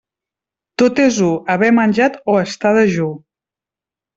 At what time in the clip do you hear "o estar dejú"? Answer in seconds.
2.35-3.07